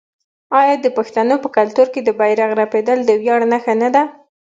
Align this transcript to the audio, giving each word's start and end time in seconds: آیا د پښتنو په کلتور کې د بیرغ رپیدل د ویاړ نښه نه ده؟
آیا 0.59 0.75
د 0.79 0.87
پښتنو 0.97 1.35
په 1.43 1.49
کلتور 1.57 1.87
کې 1.93 2.01
د 2.03 2.09
بیرغ 2.19 2.49
رپیدل 2.61 2.97
د 3.05 3.11
ویاړ 3.21 3.41
نښه 3.51 3.73
نه 3.81 3.89
ده؟ 3.95 4.03